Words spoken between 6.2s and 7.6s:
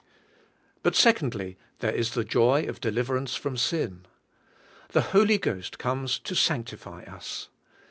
sanctify us.